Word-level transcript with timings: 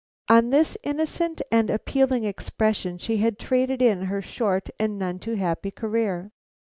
On 0.29 0.49
this 0.49 0.79
innocent 0.81 1.43
and 1.51 1.69
appealing 1.69 2.23
expression 2.23 2.97
she 2.97 3.17
had 3.17 3.37
traded 3.37 3.83
in 3.83 4.05
her 4.05 4.19
short 4.19 4.67
and 4.79 4.97
none 4.97 5.19
too 5.19 5.35
happy 5.35 5.69
career. 5.69 6.31